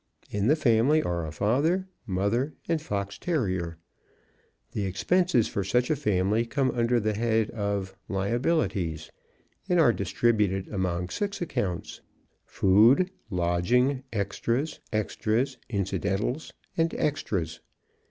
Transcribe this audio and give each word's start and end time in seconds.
In 0.31 0.47
the 0.47 0.55
family 0.55 1.03
are 1.03 1.27
a 1.27 1.31
father, 1.31 1.87
mother 2.07 2.55
and 2.67 2.81
fox 2.81 3.19
terrier. 3.19 3.77
The 4.71 4.83
expenses 4.85 5.47
for 5.47 5.63
such 5.63 5.91
a 5.91 5.95
family 5.95 6.43
come 6.43 6.71
under 6.71 6.99
the 6.99 7.13
head 7.13 7.51
of 7.51 7.95
Liabilities 8.09 9.11
and 9.69 9.79
are 9.79 9.93
distributed 9.93 10.67
among 10.69 11.09
six 11.09 11.39
accounts: 11.39 12.01
Food, 12.45 13.11
Lodging, 13.29 14.01
Extras, 14.11 14.79
Extras, 14.91 15.57
Incidentals 15.69 16.51
and 16.75 16.95
Extras. 16.95 17.59